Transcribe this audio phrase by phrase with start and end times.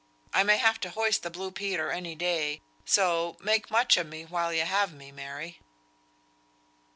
[0.33, 4.25] I may have to hoist the blue Peter any day; so, make much of me
[4.25, 5.59] while you have me, Mary."